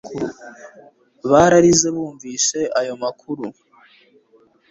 Bararize 1.29 1.87
bumvise 1.95 2.59
ayo 2.79 2.93
makuru 3.03 3.45